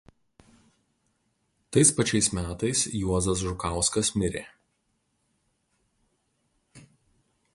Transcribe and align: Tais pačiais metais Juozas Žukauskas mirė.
Tais 1.75 1.89
pačiais 1.97 2.29
metais 2.37 2.81
Juozas 3.01 3.43
Žukauskas 3.49 4.11
mirė. 4.23 4.43